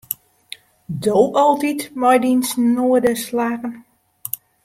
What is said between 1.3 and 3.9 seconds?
altyd mei dyn snoade slaggen.